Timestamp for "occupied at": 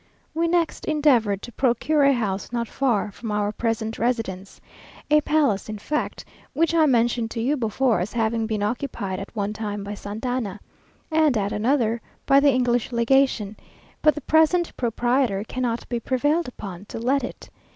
8.63-9.35